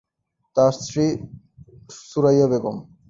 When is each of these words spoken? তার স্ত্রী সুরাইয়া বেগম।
তার 0.57 0.71
স্ত্রী 0.79 1.05
সুরাইয়া 2.01 2.47
বেগম। 2.51 2.77